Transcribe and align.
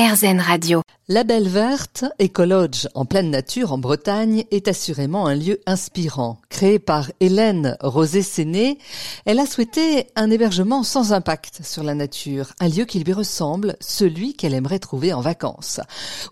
RZN 0.00 0.40
Radio. 0.40 0.80
La 1.08 1.24
Belle 1.24 1.46
Verte, 1.46 2.06
Écologe 2.18 2.88
en 2.94 3.04
pleine 3.04 3.28
nature 3.28 3.70
en 3.70 3.76
Bretagne, 3.76 4.44
est 4.50 4.66
assurément 4.66 5.26
un 5.26 5.34
lieu 5.34 5.60
inspirant. 5.66 6.38
Créée 6.48 6.78
par 6.78 7.12
Hélène 7.20 7.76
Rosé-Séné, 7.82 8.78
elle 9.26 9.38
a 9.38 9.44
souhaité 9.44 10.06
un 10.16 10.30
hébergement 10.30 10.84
sans 10.84 11.12
impact 11.12 11.60
sur 11.64 11.82
la 11.82 11.94
nature, 11.94 12.54
un 12.60 12.70
lieu 12.70 12.86
qui 12.86 13.00
lui 13.00 13.12
ressemble, 13.12 13.76
celui 13.78 14.32
qu'elle 14.32 14.54
aimerait 14.54 14.78
trouver 14.78 15.12
en 15.12 15.20
vacances. 15.20 15.82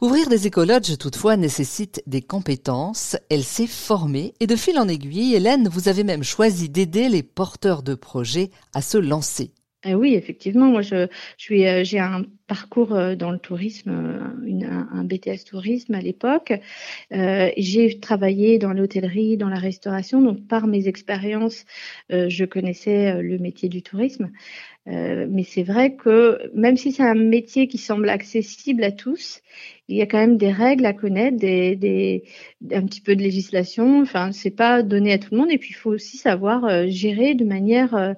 Ouvrir 0.00 0.30
des 0.30 0.46
écologes, 0.46 0.96
toutefois, 0.96 1.36
nécessite 1.36 2.02
des 2.06 2.22
compétences. 2.22 3.16
Elle 3.28 3.44
s'est 3.44 3.66
formée 3.66 4.32
et 4.40 4.46
de 4.46 4.56
fil 4.56 4.78
en 4.78 4.88
aiguille, 4.88 5.34
Hélène, 5.34 5.68
vous 5.68 5.90
avez 5.90 6.04
même 6.04 6.24
choisi 6.24 6.70
d'aider 6.70 7.10
les 7.10 7.22
porteurs 7.22 7.82
de 7.82 7.94
projets 7.94 8.50
à 8.72 8.80
se 8.80 8.96
lancer. 8.96 9.52
Eh 9.84 9.94
oui, 9.94 10.14
effectivement, 10.14 10.66
moi 10.66 10.80
je, 10.80 11.06
suis, 11.36 11.66
euh, 11.66 11.84
j'ai 11.84 12.00
un 12.00 12.24
parcours 12.48 12.94
euh, 12.94 13.14
dans 13.14 13.30
le 13.30 13.38
tourisme, 13.38 13.90
euh, 13.90 14.88
un, 14.92 15.04
BTS 15.04 15.44
tourisme 15.46 15.94
à 15.94 16.00
l'époque. 16.00 16.52
j'ai 17.10 18.00
travaillé 18.00 18.58
dans 18.58 18.72
l'hôtellerie, 18.72 19.36
dans 19.36 19.48
la 19.48 19.58
restauration, 19.58 20.20
donc 20.20 20.46
par 20.48 20.66
mes 20.66 20.88
expériences, 20.88 21.64
je 22.10 22.44
connaissais 22.44 23.22
le 23.22 23.38
métier 23.38 23.68
du 23.68 23.82
tourisme. 23.82 24.30
mais 24.86 25.44
c'est 25.44 25.62
vrai 25.62 25.94
que 25.94 26.50
même 26.54 26.76
si 26.76 26.92
c'est 26.92 27.04
un 27.04 27.14
métier 27.14 27.68
qui 27.68 27.78
semble 27.78 28.08
accessible 28.10 28.84
à 28.84 28.92
tous, 28.92 29.40
il 29.88 29.96
y 29.96 30.02
a 30.02 30.06
quand 30.06 30.18
même 30.18 30.36
des 30.36 30.52
règles 30.52 30.84
à 30.84 30.92
connaître, 30.92 31.38
des, 31.38 31.74
des, 31.74 32.22
un 32.72 32.84
petit 32.84 33.00
peu 33.00 33.16
de 33.16 33.22
législation. 33.22 34.02
Enfin, 34.02 34.32
c'est 34.32 34.50
pas 34.50 34.82
donné 34.82 35.12
à 35.12 35.18
tout 35.18 35.28
le 35.32 35.38
monde. 35.38 35.50
Et 35.50 35.56
puis, 35.56 35.70
il 35.70 35.76
faut 35.76 35.90
aussi 35.90 36.18
savoir 36.18 36.66
euh, 36.66 36.86
gérer 36.88 37.34
de 37.34 37.44
manière 37.44 37.94
euh, 37.94 38.12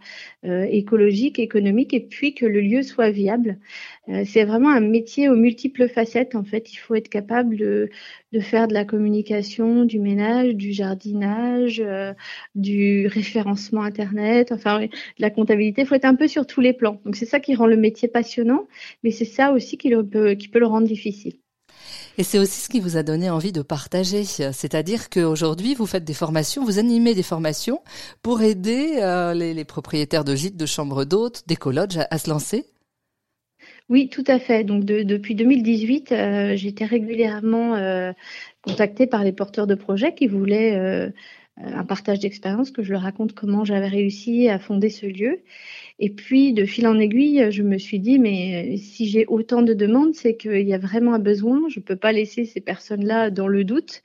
euh, 0.44 0.66
écologique, 0.68 1.38
économique, 1.38 1.94
et 1.94 2.00
puis 2.00 2.34
que 2.34 2.44
le 2.44 2.60
lieu 2.60 2.82
soit 2.82 3.10
viable. 3.10 3.58
C'est 4.24 4.44
vraiment 4.44 4.70
un 4.70 4.80
métier 4.80 5.28
aux 5.28 5.36
multiples 5.36 5.88
facettes. 5.88 6.34
En 6.34 6.44
fait, 6.44 6.72
il 6.72 6.76
faut 6.76 6.94
être 6.94 7.08
capable 7.08 7.56
de, 7.56 7.90
faire 8.40 8.68
de 8.68 8.74
la 8.74 8.84
communication, 8.84 9.84
du 9.84 9.98
ménage, 9.98 10.54
du 10.54 10.72
jardinage, 10.72 11.82
du 12.54 13.06
référencement 13.06 13.82
internet, 13.82 14.52
enfin, 14.52 14.80
de 14.80 14.88
la 15.18 15.30
comptabilité. 15.30 15.82
Il 15.82 15.86
faut 15.86 15.94
être 15.94 16.04
un 16.04 16.14
peu 16.14 16.28
sur 16.28 16.46
tous 16.46 16.60
les 16.60 16.72
plans. 16.72 17.00
Donc, 17.04 17.16
c'est 17.16 17.26
ça 17.26 17.40
qui 17.40 17.54
rend 17.54 17.66
le 17.66 17.76
métier 17.76 18.08
passionnant, 18.08 18.66
mais 19.02 19.10
c'est 19.10 19.24
ça 19.24 19.52
aussi 19.52 19.76
qui, 19.78 19.90
peut, 20.10 20.34
qui 20.34 20.48
peut 20.48 20.60
le 20.60 20.66
rendre 20.66 20.86
difficile. 20.86 21.34
Et 22.18 22.22
c'est 22.22 22.38
aussi 22.38 22.60
ce 22.60 22.68
qui 22.68 22.80
vous 22.80 22.96
a 22.96 23.02
donné 23.02 23.30
envie 23.30 23.52
de 23.52 23.62
partager, 23.62 24.24
c'est-à-dire 24.24 25.08
qu'aujourd'hui 25.08 25.74
vous 25.74 25.86
faites 25.86 26.04
des 26.04 26.14
formations, 26.14 26.64
vous 26.64 26.78
animez 26.78 27.14
des 27.14 27.22
formations 27.22 27.80
pour 28.22 28.42
aider 28.42 28.98
euh, 28.98 29.32
les, 29.32 29.64
propriétaires 29.64 30.24
de 30.24 30.34
gîtes, 30.34 30.56
de 30.56 30.66
chambres 30.66 31.04
d'hôtes, 31.04 31.44
d'écologes 31.46 31.98
à, 31.98 32.08
à, 32.10 32.18
se 32.18 32.28
lancer. 32.28 32.66
Oui, 33.90 34.08
tout 34.08 34.24
à 34.28 34.38
fait. 34.38 34.62
Donc 34.64 34.84
depuis 34.84 35.34
2018, 35.34 36.12
euh, 36.12 36.56
j'étais 36.56 36.84
régulièrement 36.84 37.74
euh, 37.74 38.12
contactée 38.62 39.06
par 39.08 39.24
les 39.24 39.32
porteurs 39.32 39.66
de 39.66 39.74
projets 39.74 40.14
qui 40.14 40.28
voulaient 40.28 41.12
un 41.62 41.84
partage 41.84 42.20
d'expérience, 42.20 42.70
que 42.70 42.82
je 42.82 42.92
leur 42.92 43.02
raconte 43.02 43.34
comment 43.34 43.64
j'avais 43.64 43.88
réussi 43.88 44.48
à 44.48 44.58
fonder 44.58 44.88
ce 44.88 45.06
lieu. 45.06 45.40
Et 45.98 46.08
puis, 46.08 46.54
de 46.54 46.64
fil 46.64 46.86
en 46.86 46.98
aiguille, 46.98 47.50
je 47.50 47.62
me 47.62 47.76
suis 47.76 47.98
dit, 47.98 48.18
mais 48.18 48.78
si 48.78 49.06
j'ai 49.06 49.26
autant 49.26 49.60
de 49.60 49.74
demandes, 49.74 50.14
c'est 50.14 50.34
qu'il 50.34 50.66
y 50.66 50.72
a 50.72 50.78
vraiment 50.78 51.12
un 51.12 51.18
besoin. 51.18 51.60
Je 51.68 51.78
ne 51.78 51.84
peux 51.84 51.96
pas 51.96 52.12
laisser 52.12 52.46
ces 52.46 52.60
personnes-là 52.60 53.30
dans 53.30 53.48
le 53.48 53.64
doute. 53.64 54.02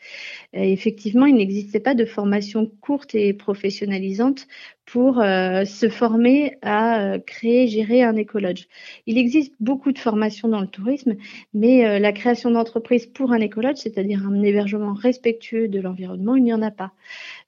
Effectivement, 0.53 1.25
il 1.25 1.35
n'existait 1.35 1.79
pas 1.79 1.95
de 1.95 2.03
formation 2.03 2.69
courte 2.81 3.15
et 3.15 3.33
professionnalisante 3.33 4.47
pour 4.85 5.19
euh, 5.19 5.65
se 5.65 5.89
former 5.89 6.57
à 6.61 7.01
euh, 7.01 7.19
créer, 7.19 7.67
gérer 7.67 8.03
un 8.03 8.15
écolodge. 8.15 8.65
Il 9.07 9.17
existe 9.17 9.53
beaucoup 9.59 9.91
de 9.91 9.97
formations 9.97 10.47
dans 10.47 10.61
le 10.61 10.67
tourisme, 10.67 11.15
mais 11.53 11.85
euh, 11.85 11.99
la 11.99 12.11
création 12.11 12.51
d'entreprise 12.51 13.07
pour 13.07 13.31
un 13.31 13.39
écolodge, 13.39 13.77
c'est-à-dire 13.77 14.25
un 14.27 14.43
hébergement 14.43 14.93
respectueux 14.93 15.67
de 15.67 15.79
l'environnement, 15.79 16.35
il 16.35 16.43
n'y 16.43 16.53
en 16.53 16.61
a 16.61 16.71
pas. 16.71 16.91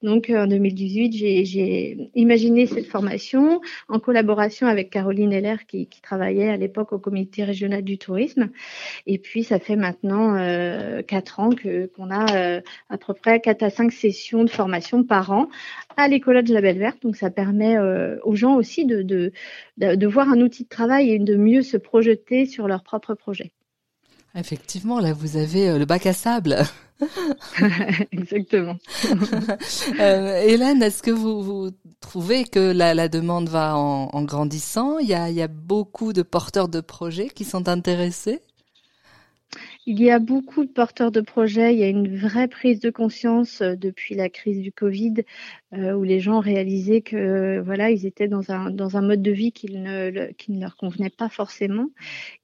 Donc 0.02 0.30
en 0.30 0.46
2018, 0.46 1.12
j'ai 1.44 2.10
imaginé 2.14 2.66
cette 2.66 2.86
formation 2.86 3.60
en 3.88 4.00
collaboration 4.00 4.66
avec 4.66 4.90
Caroline 4.90 5.32
Heller 5.32 5.66
qui, 5.66 5.88
travaillait 6.02 6.48
à 6.48 6.56
l'époque 6.56 6.92
au 6.92 6.98
comité 6.98 7.44
régional 7.44 7.82
du 7.82 7.98
tourisme. 7.98 8.50
Et 9.06 9.18
puis 9.18 9.44
ça 9.44 9.58
fait 9.58 9.76
maintenant 9.76 10.36
quatre 11.02 11.40
ans 11.40 11.50
qu'on 11.94 12.10
a 12.10 12.60
à 12.88 12.98
peu 12.98 13.14
près 13.14 13.40
quatre 13.40 13.62
à 13.62 13.70
cinq 13.70 13.92
sessions 13.92 14.44
de 14.44 14.50
formation 14.50 15.04
par 15.04 15.30
an 15.30 15.48
à 15.96 16.08
l'écolodge 16.08 16.50
La 16.50 16.60
Belle 16.60 16.78
Verte. 16.78 17.02
Donc 17.02 17.16
ça 17.16 17.28
ça 17.28 17.30
permet 17.30 17.76
euh, 17.76 18.16
aux 18.24 18.36
gens 18.36 18.56
aussi 18.56 18.86
de, 18.86 19.02
de, 19.02 20.06
voir 20.06 20.30
un 20.30 20.40
outil 20.40 20.64
de 20.64 20.68
travail 20.68 21.10
et 21.10 21.18
de 21.18 21.36
mieux 21.36 21.60
se 21.60 21.76
projeter 21.76 22.46
sur 22.46 22.66
leur 22.66 22.82
propre 22.82 23.12
projet. 23.12 23.52
Effectivement, 24.34 25.00
là, 25.00 25.12
vous 25.12 25.36
avez 25.36 25.70
euh, 25.70 25.78
le 25.78 25.84
bac 25.84 26.06
à 26.06 26.12
sable. 26.12 26.58
Exactement. 28.12 28.76
Euh, 30.00 30.42
Hélène, 30.42 30.82
est-ce 30.82 31.02
que 31.02 31.10
vous, 31.10 31.70
trouvez 32.00 32.44
que 32.44 32.72
la, 32.72 33.08
demande 33.08 33.48
va 33.48 33.76
en, 33.76 34.22
grandissant? 34.22 34.98
Il 34.98 35.08
y, 35.08 35.14
a, 35.14 35.30
il 35.30 35.36
y 35.36 35.42
a 35.42 35.48
beaucoup 35.48 36.12
de 36.12 36.22
porteurs 36.22 36.68
de 36.68 36.80
projets 36.80 37.28
qui 37.28 37.44
sont 37.44 37.68
intéressés? 37.68 38.40
Il 39.88 40.02
y 40.02 40.10
a 40.10 40.18
beaucoup 40.18 40.66
de 40.66 40.70
porteurs 40.70 41.10
de 41.10 41.22
projets. 41.22 41.72
Il 41.72 41.80
y 41.80 41.82
a 41.82 41.88
une 41.88 42.14
vraie 42.14 42.46
prise 42.46 42.78
de 42.78 42.90
conscience 42.90 43.62
euh, 43.62 43.74
depuis 43.74 44.14
la 44.14 44.28
crise 44.28 44.60
du 44.60 44.70
Covid, 44.70 45.14
euh, 45.72 45.94
où 45.94 46.02
les 46.02 46.20
gens 46.20 46.40
réalisé 46.40 47.00
que 47.00 47.58
voilà, 47.60 47.90
ils 47.90 48.04
étaient 48.04 48.28
dans 48.28 48.50
un 48.50 48.70
dans 48.70 48.98
un 48.98 49.00
mode 49.00 49.22
de 49.22 49.30
vie 49.30 49.50
qui 49.50 49.72
ne 49.72 50.30
qui 50.32 50.52
ne 50.52 50.60
leur 50.60 50.76
convenait 50.76 51.08
pas 51.08 51.30
forcément. 51.30 51.88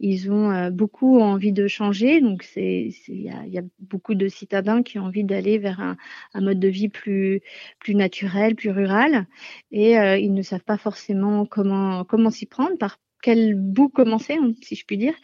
Ils 0.00 0.32
ont 0.32 0.50
euh, 0.52 0.70
beaucoup 0.70 1.20
envie 1.20 1.52
de 1.52 1.66
changer. 1.68 2.22
Donc 2.22 2.46
il 2.56 2.94
y 3.08 3.28
a, 3.28 3.46
y 3.46 3.58
a, 3.58 3.62
beaucoup 3.78 4.14
de 4.14 4.26
citadins 4.28 4.82
qui 4.82 4.98
ont 4.98 5.04
envie 5.04 5.24
d'aller 5.24 5.58
vers 5.58 5.80
un, 5.80 5.98
un, 6.32 6.40
mode 6.40 6.60
de 6.60 6.68
vie 6.68 6.88
plus 6.88 7.42
plus 7.78 7.94
naturel, 7.94 8.54
plus 8.54 8.70
rural, 8.70 9.26
et 9.70 9.96
ils 9.96 10.32
ne 10.32 10.42
savent 10.42 10.64
pas 10.64 10.78
forcément 10.78 11.44
comment 11.44 12.04
comment 12.04 12.30
s'y 12.30 12.46
prendre 12.46 12.78
par 12.78 12.98
quel 13.24 13.54
bout 13.54 13.88
commencer, 13.88 14.34
hein, 14.34 14.52
si 14.60 14.76
je 14.76 14.84
puis 14.84 14.98
dire. 14.98 15.14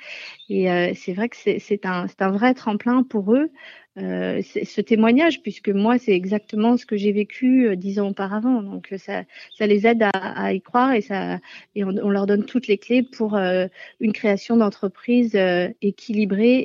Et 0.49 0.71
euh, 0.71 0.93
c'est 0.95 1.13
vrai 1.13 1.29
que 1.29 1.37
c'est 1.37 1.85
un, 1.85 2.07
vrai 2.31 2.55
tremplin 2.55 3.03
pour 3.03 3.35
eux, 3.35 3.51
euh, 3.99 4.41
ce 4.43 4.81
témoignage, 4.81 5.43
puisque 5.43 5.69
moi, 5.69 5.99
c'est 5.99 6.15
exactement 6.15 6.79
ce 6.79 6.87
que 6.87 6.97
j'ai 6.97 7.13
vécu 7.13 7.69
euh, 7.69 7.77
dix 7.77 8.01
ans 8.01 8.09
auparavant. 8.09 8.63
Donc, 8.63 8.95
ça, 8.97 9.25
ça 9.59 9.67
les 9.67 9.87
aide 9.87 10.03
à, 10.15 10.55
y 10.55 10.63
croire 10.63 10.95
et, 10.95 11.03
ça, 11.03 11.41
et 11.75 11.85
on, 11.85 12.09
leur 12.09 12.27
donne 12.27 12.47
toutes 12.47 12.69
les 12.69 12.79
clés 12.79 13.03
pour 13.03 13.37
une 13.37 14.13
création 14.15 14.57
d'entreprise 14.57 15.39
équilibrée 15.83 16.65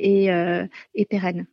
et 0.94 1.04
pérenne. 1.04 1.46